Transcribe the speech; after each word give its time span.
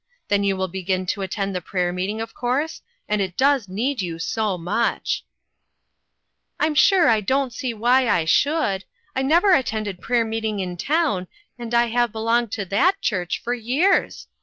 Then 0.29 0.43
you 0.43 0.57
will 0.57 0.67
begin 0.67 1.05
to 1.05 1.21
attend 1.21 1.53
the 1.53 1.61
prayer 1.61 1.93
meeting, 1.93 2.21
of 2.21 2.33
course, 2.33 2.81
and 3.07 3.21
it 3.21 3.37
does 3.37 3.69
need 3.69 4.01
you 4.01 4.17
so 4.17 4.57
much!"" 4.57 5.23
I'm 6.59 6.73
sure 6.73 7.07
I 7.07 7.21
don't 7.21 7.53
see 7.53 7.71
why 7.75 8.09
I 8.09 8.25
should. 8.25 8.49
I 8.49 8.49
6NE 8.49 8.73
OF 8.73 8.79
THE 8.79 8.79
VICTIMS. 8.79 9.29
331 9.29 9.29
never 9.29 9.53
attended 9.53 10.01
prayer 10.01 10.25
meeting 10.25 10.59
in 10.59 10.75
town, 10.77 11.27
and 11.59 11.73
I 11.75 11.85
have 11.89 12.11
belonged 12.11 12.51
to 12.53 12.65
that 12.65 12.99
church 13.01 13.39
for 13.43 13.53
years. 13.53 14.27